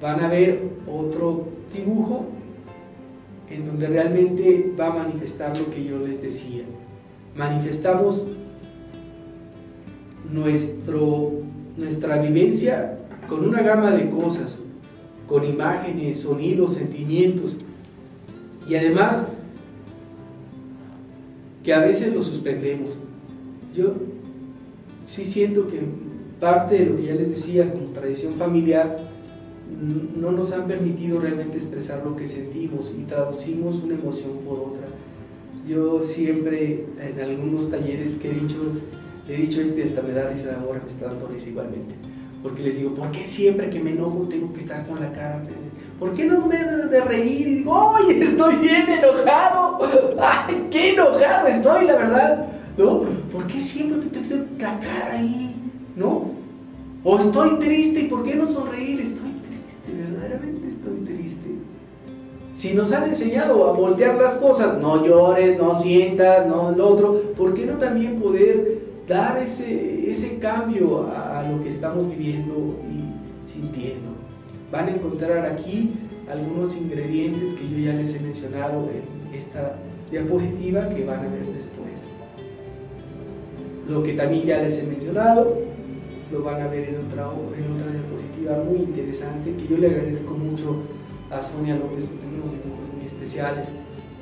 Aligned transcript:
Van 0.00 0.20
a 0.20 0.28
ver 0.28 0.60
otro 0.86 1.48
dibujo 1.72 2.26
en 3.50 3.66
donde 3.66 3.88
realmente 3.88 4.72
va 4.78 4.86
a 4.86 4.90
manifestar 4.90 5.56
lo 5.58 5.70
que 5.70 5.84
yo 5.84 5.98
les 5.98 6.22
decía. 6.22 6.62
Manifestamos 7.34 8.33
nuestro, 10.34 11.32
nuestra 11.76 12.20
vivencia 12.22 12.98
con 13.28 13.46
una 13.46 13.62
gama 13.62 13.92
de 13.92 14.10
cosas, 14.10 14.58
con 15.28 15.44
imágenes, 15.44 16.20
sonidos, 16.20 16.74
sentimientos, 16.74 17.56
y 18.68 18.74
además 18.74 19.28
que 21.62 21.72
a 21.72 21.80
veces 21.80 22.12
lo 22.12 22.22
suspendemos. 22.22 22.90
Yo 23.74 23.94
sí 25.06 25.26
siento 25.26 25.66
que 25.66 25.80
parte 26.40 26.78
de 26.78 26.86
lo 26.86 26.96
que 26.96 27.04
ya 27.04 27.14
les 27.14 27.30
decía 27.30 27.70
como 27.70 27.86
tradición 27.88 28.34
familiar, 28.34 28.98
no 30.16 30.30
nos 30.30 30.52
han 30.52 30.66
permitido 30.66 31.20
realmente 31.20 31.56
expresar 31.56 32.04
lo 32.04 32.14
que 32.16 32.26
sentimos 32.26 32.92
y 32.98 33.04
traducimos 33.04 33.82
una 33.82 33.94
emoción 33.94 34.38
por 34.46 34.58
otra. 34.58 34.86
Yo 35.66 36.00
siempre 36.14 36.84
en 37.00 37.20
algunos 37.20 37.70
talleres 37.70 38.12
que 38.20 38.30
he 38.30 38.34
dicho, 38.34 38.56
he 39.28 39.36
dicho 39.36 39.60
este 39.60 39.84
hasta 39.84 40.02
me 40.02 40.12
da 40.12 40.28
risa 40.28 40.58
ahora, 40.60 40.80
me 40.84 40.90
está 40.92 41.06
dando 41.06 41.26
risa 41.28 41.48
igualmente. 41.48 41.94
Porque 42.42 42.62
les 42.62 42.76
digo, 42.76 42.94
¿por 42.94 43.10
qué 43.10 43.24
siempre 43.24 43.70
que 43.70 43.80
me 43.80 43.92
enojo 43.92 44.28
tengo 44.28 44.52
que 44.52 44.60
estar 44.60 44.86
con 44.86 45.00
la 45.00 45.10
cara? 45.12 45.42
¿Por 45.98 46.12
qué 46.12 46.24
no 46.24 46.46
me 46.46 46.58
de 46.58 47.00
reír? 47.00 47.48
Y 47.48 47.54
digo, 47.56 47.72
¡oye, 47.72 48.22
estoy 48.22 48.56
bien 48.56 48.84
enojado! 48.86 49.78
¡Ay, 50.20 50.66
qué 50.70 50.90
enojado 50.90 51.48
estoy, 51.48 51.86
la 51.86 51.96
verdad! 51.96 52.46
¿No? 52.76 53.04
¿Por 53.32 53.46
qué 53.46 53.64
siempre 53.64 53.96
me 53.98 54.06
tengo 54.10 54.44
que 54.56 54.62
la 54.62 54.78
cara 54.80 55.12
ahí? 55.12 55.54
¿No? 55.96 56.32
O 57.02 57.18
estoy 57.18 57.58
triste, 57.60 58.00
¿y 58.00 58.08
por 58.08 58.24
qué 58.24 58.34
no 58.34 58.46
sonreír? 58.46 59.00
Estoy 59.00 59.30
triste, 59.48 60.02
verdaderamente 60.02 60.68
estoy 60.68 60.96
triste. 61.04 61.50
Si 62.56 62.74
nos 62.74 62.92
han 62.92 63.10
enseñado 63.10 63.68
a 63.68 63.72
voltear 63.72 64.16
las 64.16 64.36
cosas, 64.36 64.80
no 64.80 65.04
llores, 65.04 65.58
no 65.58 65.80
sientas, 65.80 66.46
no 66.46 66.72
lo 66.72 66.88
otro, 66.88 67.22
¿por 67.36 67.54
qué 67.54 67.64
no 67.66 67.78
también 67.78 68.20
poder 68.20 68.83
dar 69.06 69.42
ese, 69.42 70.10
ese 70.10 70.38
cambio 70.38 71.08
a, 71.08 71.40
a 71.40 71.50
lo 71.50 71.62
que 71.62 71.70
estamos 71.70 72.08
viviendo 72.08 72.78
y 72.90 73.50
sintiendo? 73.50 74.10
Van 74.70 74.88
a 74.88 74.94
encontrar 74.94 75.46
aquí 75.46 75.92
algunos 76.30 76.74
ingredientes 76.76 77.54
que 77.54 77.68
yo 77.68 77.78
ya 77.78 77.92
les 77.92 78.14
he 78.14 78.20
mencionado 78.20 78.88
en 78.90 79.34
esta 79.34 79.76
diapositiva 80.10 80.88
que 80.88 81.04
van 81.04 81.20
a 81.20 81.28
ver 81.28 81.46
después. 81.46 82.00
Lo 83.88 84.02
que 84.02 84.14
también 84.14 84.44
ya 84.46 84.58
les 84.62 84.74
he 84.74 84.82
mencionado, 84.82 85.58
lo 86.32 86.42
van 86.42 86.62
a 86.62 86.68
ver 86.68 86.88
en 86.88 87.06
otra, 87.06 87.30
en 87.56 87.72
otra 87.72 87.92
diapositiva 87.92 88.64
muy 88.64 88.78
interesante 88.78 89.54
que 89.56 89.68
yo 89.68 89.76
le 89.76 89.88
agradezco 89.88 90.34
mucho 90.34 90.82
a 91.30 91.42
Sonia 91.42 91.76
López 91.76 92.08
unos 92.34 92.52
dibujos 92.52 92.92
muy 92.96 93.06
especiales 93.06 93.68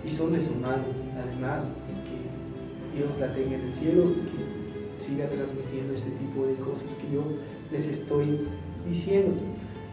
y 0.04 0.10
son 0.10 0.32
de 0.32 0.40
su 0.40 0.54
mano, 0.56 0.84
además, 1.16 1.66
que 2.04 2.98
Dios 2.98 3.18
la 3.18 3.32
tenga 3.32 3.56
en 3.56 3.62
el 3.62 3.74
cielo 3.76 4.02
que 4.02 4.61
siga 5.06 5.28
transmitiendo 5.28 5.94
este 5.94 6.10
tipo 6.10 6.46
de 6.46 6.54
cosas 6.56 6.90
que 7.00 7.14
yo 7.14 7.22
les 7.70 7.86
estoy 7.86 8.46
diciendo. 8.88 9.34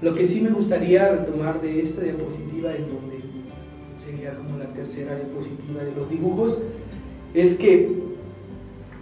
Lo 0.02 0.14
que 0.14 0.28
sí 0.28 0.42
me 0.42 0.50
gustaría 0.50 1.10
retomar 1.10 1.62
de 1.62 1.82
esta 1.82 2.02
diapositiva, 2.02 2.74
en 2.74 2.88
donde 2.88 3.20
sería 4.06 4.36
como 4.36 4.58
la 4.58 4.68
tercera 4.68 5.16
diapositiva 5.16 5.84
de 5.84 5.96
los 5.96 6.10
dibujos, 6.10 6.58
es 7.34 7.58
que 7.58 8.00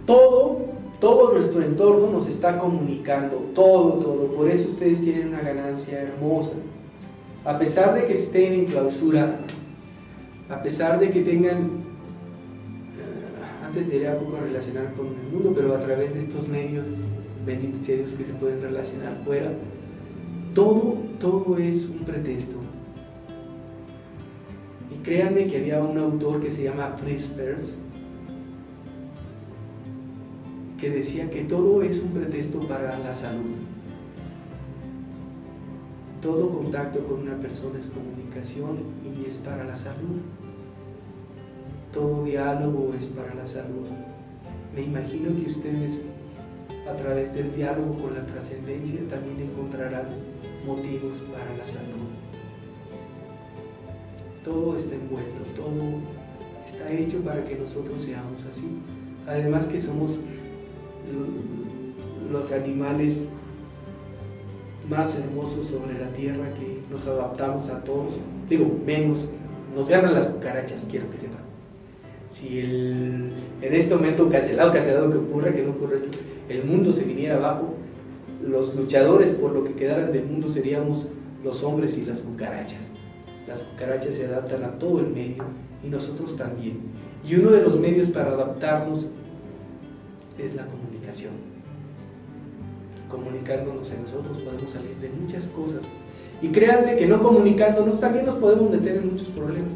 todo, 0.06 0.58
todo 1.00 1.34
nuestro 1.34 1.62
entorno 1.62 2.10
nos 2.10 2.26
está 2.26 2.58
comunicando, 2.58 3.36
todo, 3.54 3.92
todo. 4.00 4.26
Por 4.32 4.50
eso 4.50 4.68
ustedes 4.70 5.00
tienen 5.00 5.28
una 5.28 5.40
ganancia 5.40 6.00
hermosa. 6.02 6.54
A 7.44 7.58
pesar 7.58 7.94
de 7.94 8.06
que 8.06 8.24
estén 8.24 8.52
en 8.54 8.64
clausura, 8.66 9.38
a 10.48 10.62
pesar 10.62 10.98
de 10.98 11.10
que 11.10 11.22
tengan, 11.22 11.87
antes 13.68 13.90
diría 13.90 14.18
poco 14.18 14.38
relacionar 14.40 14.94
con 14.94 15.08
el 15.08 15.32
mundo, 15.32 15.52
pero 15.54 15.74
a 15.74 15.80
través 15.80 16.14
de 16.14 16.20
estos 16.20 16.48
medios, 16.48 16.86
benditos 17.44 17.86
Dios 17.86 18.10
que 18.12 18.24
se 18.24 18.32
pueden 18.34 18.62
relacionar 18.62 19.22
fuera, 19.24 19.52
todo, 20.54 20.96
todo 21.20 21.58
es 21.58 21.86
un 21.86 21.98
pretexto. 21.98 22.56
Y 24.90 24.98
créanme 25.00 25.46
que 25.48 25.58
había 25.58 25.82
un 25.82 25.98
autor 25.98 26.40
que 26.40 26.50
se 26.50 26.64
llama 26.64 26.96
Fritz 26.96 27.26
Perls, 27.36 27.76
que 30.78 30.90
decía 30.90 31.28
que 31.28 31.44
todo 31.44 31.82
es 31.82 32.02
un 32.02 32.10
pretexto 32.12 32.60
para 32.66 32.98
la 32.98 33.14
salud. 33.14 33.56
Todo 36.22 36.50
contacto 36.50 37.04
con 37.04 37.20
una 37.20 37.36
persona 37.36 37.78
es 37.78 37.86
comunicación 37.86 38.78
y 39.04 39.28
es 39.28 39.36
para 39.38 39.64
la 39.64 39.76
salud. 39.76 40.20
Todo 41.92 42.24
diálogo 42.24 42.92
es 42.98 43.06
para 43.08 43.34
la 43.34 43.44
salud. 43.44 43.86
Me 44.74 44.82
imagino 44.82 45.30
que 45.40 45.50
ustedes 45.50 46.00
a 46.88 46.96
través 46.96 47.34
del 47.34 47.54
diálogo 47.54 47.94
con 47.94 48.14
la 48.14 48.24
trascendencia 48.26 49.00
también 49.08 49.50
encontrarán 49.50 50.06
motivos 50.66 51.22
para 51.32 51.56
la 51.56 51.64
salud. 51.64 52.08
Todo 54.44 54.76
está 54.76 54.94
envuelto, 54.94 55.44
todo 55.56 56.00
está 56.70 56.90
hecho 56.90 57.20
para 57.22 57.44
que 57.44 57.56
nosotros 57.56 58.02
seamos 58.02 58.44
así. 58.46 58.68
Además 59.26 59.66
que 59.66 59.80
somos 59.80 60.18
los 62.30 62.52
animales 62.52 63.26
más 64.88 65.14
hermosos 65.14 65.66
sobre 65.66 65.98
la 65.98 66.10
tierra 66.12 66.52
que 66.54 66.80
nos 66.90 67.06
adaptamos 67.06 67.68
a 67.68 67.82
todos. 67.84 68.12
Digo, 68.48 68.66
menos, 68.86 69.28
nos 69.74 69.88
ganan 69.88 70.14
las 70.14 70.28
cucarachas, 70.28 70.86
quiero 70.90 71.10
que 71.10 71.18
sepan. 71.18 71.47
Si 72.30 72.58
el, 72.58 73.32
en 73.62 73.74
este 73.74 73.94
momento 73.94 74.28
cancelado, 74.28 74.72
cancelado 74.72 75.10
que 75.10 75.18
ocurra, 75.18 75.52
que 75.52 75.62
no 75.62 75.70
ocurra 75.70 75.96
esto, 75.96 76.18
el 76.48 76.64
mundo 76.64 76.92
se 76.92 77.04
viniera 77.04 77.36
abajo, 77.36 77.74
los 78.46 78.74
luchadores 78.74 79.32
por 79.36 79.52
lo 79.52 79.64
que 79.64 79.74
quedaran 79.74 80.12
del 80.12 80.26
mundo 80.26 80.48
seríamos 80.48 81.06
los 81.42 81.62
hombres 81.62 81.96
y 81.96 82.04
las 82.04 82.18
cucarachas. 82.20 82.80
Las 83.46 83.60
cucarachas 83.60 84.14
se 84.14 84.26
adaptan 84.26 84.62
a 84.64 84.78
todo 84.78 85.00
el 85.00 85.08
medio 85.08 85.44
y 85.82 85.88
nosotros 85.88 86.36
también. 86.36 86.78
Y 87.24 87.34
uno 87.34 87.50
de 87.50 87.62
los 87.62 87.78
medios 87.78 88.10
para 88.10 88.30
adaptarnos 88.30 89.10
es 90.38 90.54
la 90.54 90.66
comunicación. 90.66 91.32
Comunicándonos 93.08 93.90
en 93.90 94.02
nosotros 94.02 94.42
podemos 94.42 94.70
salir 94.70 94.96
de 94.96 95.08
muchas 95.08 95.44
cosas. 95.48 95.82
Y 96.40 96.48
créanme 96.48 96.96
que 96.96 97.06
no 97.06 97.20
comunicándonos 97.20 97.98
también 97.98 98.26
nos 98.26 98.36
podemos 98.36 98.70
meter 98.70 98.98
en 98.98 99.12
muchos 99.12 99.28
problemas. 99.28 99.72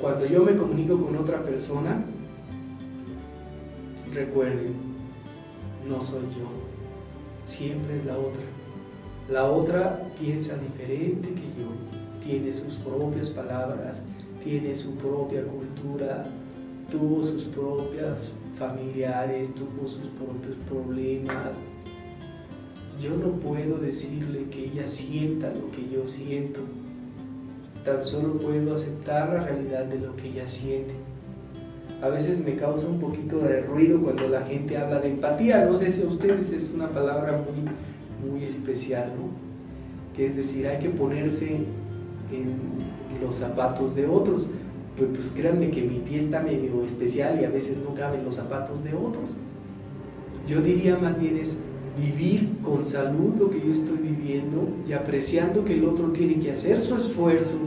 Cuando 0.00 0.26
yo 0.26 0.44
me 0.44 0.56
comunico 0.56 0.96
con 0.96 1.16
otra 1.16 1.42
persona, 1.42 2.04
recuerden, 4.12 4.74
no 5.88 6.00
soy 6.02 6.22
yo, 6.38 6.48
siempre 7.46 7.98
es 7.98 8.06
la 8.06 8.16
otra. 8.16 8.42
La 9.28 9.50
otra 9.50 10.08
piensa 10.18 10.56
diferente 10.56 11.28
que 11.28 11.60
yo, 11.60 11.70
tiene 12.24 12.52
sus 12.52 12.74
propias 12.76 13.28
palabras, 13.30 14.00
tiene 14.44 14.76
su 14.76 14.94
propia 14.94 15.42
cultura, 15.44 16.24
tuvo 16.90 17.24
sus 17.24 17.44
propias 17.46 18.18
familiares, 18.56 19.52
tuvo 19.54 19.88
sus 19.88 20.06
propios 20.10 20.56
problemas. 20.68 21.54
Yo 23.02 23.16
no 23.16 23.32
puedo 23.40 23.78
decirle 23.78 24.44
que 24.50 24.66
ella 24.66 24.88
sienta 24.88 25.52
lo 25.52 25.70
que 25.72 25.88
yo 25.88 26.06
siento. 26.06 26.60
Tan 27.84 28.04
solo 28.04 28.34
puedo 28.38 28.74
aceptar 28.74 29.32
la 29.32 29.44
realidad 29.44 29.84
de 29.86 29.98
lo 29.98 30.14
que 30.16 30.28
ella 30.28 30.46
siente. 30.46 30.94
A 32.02 32.08
veces 32.08 32.38
me 32.38 32.54
causa 32.54 32.86
un 32.86 33.00
poquito 33.00 33.38
de 33.38 33.62
ruido 33.62 34.00
cuando 34.00 34.28
la 34.28 34.42
gente 34.42 34.76
habla 34.76 35.00
de 35.00 35.10
empatía, 35.10 35.64
no 35.64 35.78
sé 35.78 35.92
si 35.92 36.02
a 36.02 36.06
ustedes 36.06 36.50
es 36.50 36.70
una 36.72 36.88
palabra 36.88 37.42
muy, 37.42 38.30
muy 38.30 38.44
especial, 38.44 39.12
¿no? 39.16 39.30
Que 40.16 40.26
es 40.26 40.36
decir, 40.36 40.66
hay 40.66 40.78
que 40.78 40.90
ponerse 40.90 41.46
en 42.30 42.56
los 43.20 43.34
zapatos 43.36 43.94
de 43.96 44.06
otros. 44.06 44.46
Pues, 44.96 45.10
pues 45.14 45.28
créanme 45.34 45.70
que 45.70 45.82
mi 45.82 46.00
pie 46.00 46.24
está 46.24 46.40
medio 46.40 46.84
especial 46.84 47.40
y 47.40 47.44
a 47.44 47.50
veces 47.50 47.78
no 47.78 47.94
caben 47.94 48.24
los 48.24 48.36
zapatos 48.36 48.82
de 48.84 48.94
otros. 48.94 49.30
Yo 50.46 50.60
diría 50.60 50.96
más 50.96 51.18
bien 51.20 51.36
es 51.36 51.48
vivir 51.98 52.58
con 52.62 52.84
salud 52.86 53.34
lo 53.38 53.50
que 53.50 53.60
yo 53.60 53.72
estoy 53.72 53.98
viviendo 53.98 54.68
y 54.86 54.92
apreciando 54.92 55.64
que 55.64 55.74
el 55.74 55.84
otro 55.84 56.10
tiene 56.12 56.38
que 56.38 56.52
hacer 56.52 56.80
su 56.80 56.94
esfuerzo 56.96 57.58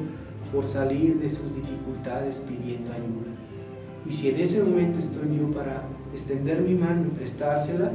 por 0.51 0.65
salir 0.67 1.19
de 1.19 1.29
sus 1.29 1.55
dificultades 1.55 2.43
pidiendo 2.47 2.91
ayuda. 2.91 3.31
Y 4.09 4.13
si 4.13 4.29
en 4.29 4.39
ese 4.39 4.63
momento 4.63 4.99
estoy 4.99 5.37
yo 5.37 5.51
para 5.51 5.83
extender 6.13 6.61
mi 6.61 6.75
mano 6.75 7.07
y 7.07 7.17
prestársela, 7.17 7.91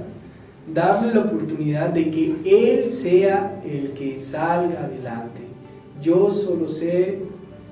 darle 0.72 1.14
la 1.14 1.22
oportunidad 1.22 1.90
de 1.90 2.10
que 2.10 2.34
él 2.44 2.92
sea 3.02 3.60
el 3.64 3.92
que 3.92 4.20
salga 4.30 4.84
adelante. 4.84 5.40
Yo 6.00 6.30
solo 6.30 6.68
sé 6.68 7.18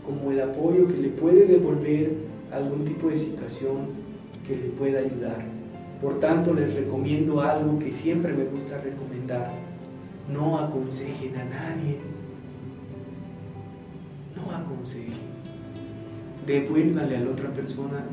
como 0.05 0.31
el 0.33 0.41
apoyo 0.41 0.87
que 0.89 0.97
le 0.97 1.09
puede 1.11 1.47
devolver 1.47 2.13
algún 2.53 2.85
tipo 2.85 3.09
de 3.09 3.19
situación 3.19 3.89
que 4.47 4.55
le 4.55 4.69
pueda 4.71 5.01
ayudar. 5.01 5.45
Por 6.01 6.21
tanto, 6.21 6.53
les 6.53 6.75
recomiendo 6.75 7.41
algo 7.41 7.79
que 7.79 7.93
siempre 7.93 8.33
me 8.33 8.45
gusta 8.45 8.79
recomendar. 8.79 9.53
No 10.33 10.59
aconsejen 10.59 11.37
a 11.37 11.45
nadie. 11.45 11.99
No 14.37 14.55
aconsejen. 14.55 15.35
Devuélvale 16.47 17.17
a 17.17 17.21
la 17.21 17.31
otra 17.31 17.51
persona 17.51 18.05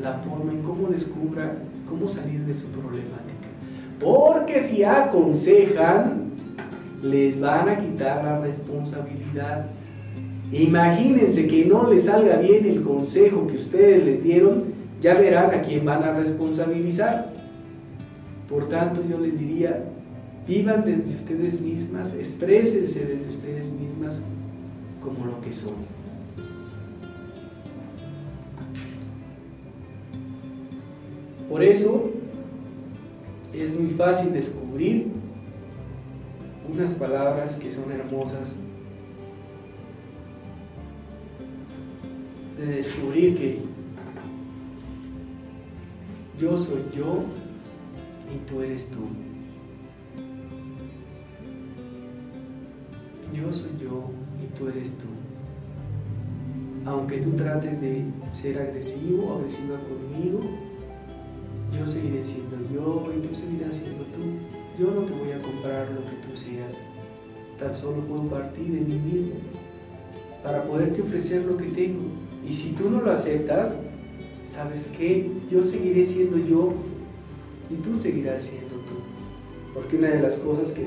la 0.00 0.14
forma 0.18 0.52
en 0.52 0.62
cómo 0.62 0.88
descubra 0.88 1.54
cómo 1.88 2.08
salir 2.08 2.40
de 2.40 2.54
su 2.54 2.66
problemática. 2.68 3.48
Porque 4.00 4.68
si 4.68 4.82
aconsejan, 4.82 6.32
les 7.02 7.38
van 7.40 7.68
a 7.68 7.78
quitar 7.78 8.24
la 8.24 8.40
responsabilidad. 8.40 9.66
Imagínense 10.52 11.46
que 11.46 11.64
no 11.64 11.90
les 11.90 12.04
salga 12.04 12.36
bien 12.36 12.66
el 12.66 12.82
consejo 12.82 13.46
que 13.46 13.56
ustedes 13.56 14.04
les 14.04 14.22
dieron 14.22 14.71
ya 15.02 15.14
verán 15.14 15.52
a 15.52 15.62
quién 15.62 15.84
van 15.84 16.02
a 16.04 16.12
responsabilizar. 16.12 17.32
Por 18.48 18.68
tanto, 18.68 19.02
yo 19.08 19.18
les 19.18 19.38
diría, 19.38 19.84
vivan 20.46 20.84
desde 20.84 21.16
ustedes 21.16 21.60
mismas, 21.60 22.14
exprésense 22.14 23.04
desde 23.04 23.28
ustedes 23.28 23.66
mismas 23.72 24.22
como 25.02 25.26
lo 25.26 25.40
que 25.40 25.52
son. 25.52 25.74
Por 31.48 31.62
eso 31.62 32.10
es 33.52 33.74
muy 33.78 33.90
fácil 33.90 34.32
descubrir 34.32 35.08
unas 36.72 36.94
palabras 36.94 37.56
que 37.56 37.70
son 37.70 37.90
hermosas, 37.90 38.54
de 42.58 42.66
descubrir 42.66 43.36
que 43.36 43.72
yo 46.42 46.58
soy 46.58 46.82
yo 46.92 47.22
y 48.34 48.50
tú 48.50 48.62
eres 48.62 48.88
tú. 48.90 49.06
Yo 53.32 53.52
soy 53.52 53.70
yo 53.80 54.10
y 54.42 54.52
tú 54.58 54.66
eres 54.66 54.90
tú. 54.98 55.06
Aunque 56.84 57.18
tú 57.18 57.30
trates 57.36 57.80
de 57.80 58.04
ser 58.42 58.58
agresivo 58.58 59.28
o 59.28 59.38
agresiva 59.38 59.78
conmigo, 59.88 60.40
yo 61.78 61.86
seguiré 61.86 62.24
siendo 62.24 62.56
yo 62.74 63.12
y 63.16 63.20
tú 63.24 63.34
seguirás 63.36 63.74
siendo 63.74 64.02
tú. 64.06 64.22
Yo 64.80 64.90
no 64.90 65.02
te 65.02 65.12
voy 65.12 65.30
a 65.30 65.42
comprar 65.42 65.88
lo 65.92 66.04
que 66.06 66.26
tú 66.26 66.36
seas. 66.36 66.74
Tan 67.60 67.72
solo 67.76 68.00
puedo 68.00 68.24
partir 68.24 68.66
de 68.66 68.80
mí 68.80 68.96
mismo 68.96 69.34
para 70.42 70.64
poderte 70.64 71.02
ofrecer 71.02 71.44
lo 71.44 71.56
que 71.56 71.66
tengo. 71.66 72.02
Y 72.44 72.56
si 72.56 72.72
tú 72.72 72.90
no 72.90 73.00
lo 73.00 73.12
aceptas, 73.12 73.76
¿sabes 74.54 74.86
qué? 74.96 75.30
Yo 75.50 75.62
seguiré 75.62 76.06
siendo 76.06 76.38
yo 76.38 76.72
y 77.70 77.74
tú 77.76 77.96
seguirás 77.98 78.42
siendo 78.42 78.74
tú. 78.86 78.94
Porque 79.74 79.96
una 79.96 80.10
de 80.10 80.22
las 80.22 80.36
cosas 80.38 80.70
que 80.72 80.84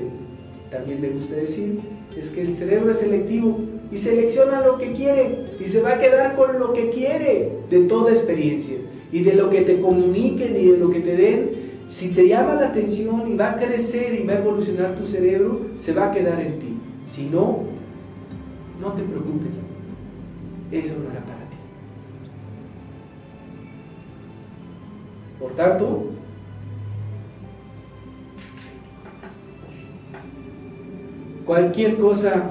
también 0.70 1.00
me 1.00 1.08
gusta 1.08 1.36
decir 1.36 1.80
es 2.16 2.28
que 2.28 2.42
el 2.42 2.56
cerebro 2.56 2.92
es 2.92 2.98
selectivo 2.98 3.58
y 3.90 3.98
selecciona 3.98 4.64
lo 4.64 4.78
que 4.78 4.92
quiere 4.92 5.46
y 5.60 5.68
se 5.68 5.80
va 5.80 5.94
a 5.94 5.98
quedar 5.98 6.36
con 6.36 6.58
lo 6.58 6.72
que 6.72 6.90
quiere 6.90 7.52
de 7.70 7.80
toda 7.84 8.12
experiencia 8.12 8.76
y 9.12 9.22
de 9.22 9.34
lo 9.34 9.50
que 9.50 9.62
te 9.62 9.80
comuniquen 9.80 10.56
y 10.56 10.70
de 10.70 10.78
lo 10.78 10.90
que 10.90 11.00
te 11.00 11.16
den. 11.16 11.66
Si 11.88 12.08
te 12.08 12.26
llama 12.26 12.54
la 12.54 12.68
atención 12.68 13.30
y 13.30 13.36
va 13.36 13.52
a 13.52 13.56
crecer 13.56 14.20
y 14.20 14.26
va 14.26 14.34
a 14.34 14.38
evolucionar 14.38 14.96
tu 14.96 15.06
cerebro, 15.06 15.60
se 15.76 15.92
va 15.92 16.08
a 16.08 16.10
quedar 16.10 16.40
en 16.40 16.58
ti. 16.58 16.78
Si 17.14 17.26
no, 17.26 17.62
no 18.80 18.92
te 18.92 19.02
preocupes. 19.02 19.52
Eso 20.72 20.94
no 20.98 21.10
era 21.10 21.24
para 21.24 21.45
Por 25.40 25.52
tanto, 25.54 26.10
cualquier 31.44 31.98
cosa 31.98 32.50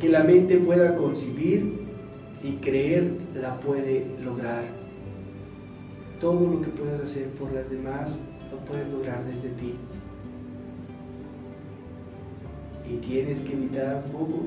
que 0.00 0.08
la 0.08 0.24
mente 0.24 0.56
pueda 0.58 0.96
concebir 0.96 1.80
y 2.42 2.52
creer 2.54 3.12
la 3.34 3.60
puede 3.60 4.06
lograr. 4.22 4.64
Todo 6.20 6.40
lo 6.40 6.62
que 6.62 6.70
puedas 6.70 7.02
hacer 7.02 7.28
por 7.30 7.52
las 7.52 7.70
demás 7.70 8.18
lo 8.50 8.58
puedes 8.60 8.90
lograr 8.90 9.24
desde 9.26 9.50
ti. 9.50 9.74
Y 12.90 12.96
tienes 13.06 13.40
que 13.40 13.52
evitar 13.52 14.02
un 14.06 14.12
poco 14.12 14.46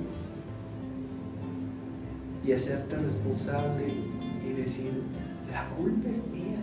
y 2.45 2.51
hacerte 2.51 2.97
responsable 2.97 3.87
y 3.87 4.53
decir, 4.53 4.91
la 5.53 5.69
culpa 5.69 6.09
es 6.09 6.17
mía. 6.27 6.59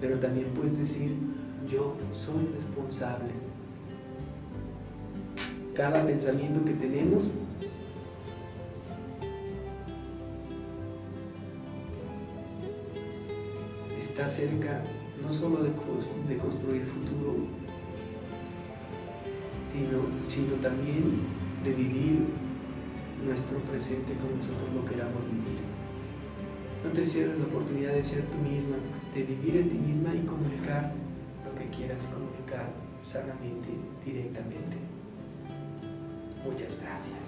Pero 0.00 0.18
también 0.20 0.46
puedes 0.54 0.78
decir, 0.78 1.16
yo 1.70 1.96
soy 2.12 2.46
responsable. 2.54 3.32
Cada 5.74 6.04
pensamiento 6.04 6.64
que 6.64 6.74
tenemos 6.74 7.30
está 14.00 14.28
cerca 14.28 14.82
no 15.22 15.32
solo 15.32 15.62
de, 15.62 16.36
construir 16.36 16.82
futuro, 16.86 17.36
sino, 20.24 20.54
también 20.56 21.22
de 21.64 21.72
vivir 21.72 22.26
nuestro 23.24 23.58
presente 23.70 24.14
como 24.14 24.36
nosotros 24.36 24.74
lo 24.74 24.84
queramos 24.84 25.22
vivir. 25.24 25.77
No 26.84 26.90
te 26.92 27.04
cierres 27.04 27.38
la 27.38 27.46
oportunidad 27.46 27.92
de 27.92 28.04
ser 28.04 28.22
tú 28.26 28.38
misma, 28.38 28.76
de 29.14 29.22
vivir 29.22 29.56
en 29.56 29.70
ti 29.70 29.78
misma 29.78 30.14
y 30.14 30.24
comunicar 30.26 30.92
lo 31.44 31.58
que 31.58 31.68
quieras 31.76 32.02
comunicar 32.06 32.70
sanamente, 33.02 33.68
directamente. 34.04 34.76
Muchas 36.44 36.78
gracias. 36.80 37.18